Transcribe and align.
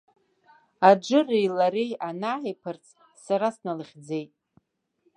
Аџыри 0.89 1.53
лареи 1.57 1.91
анааиԥырҵ, 2.07 2.85
сара 3.25 3.47
сналыхьӡеит. 3.55 4.31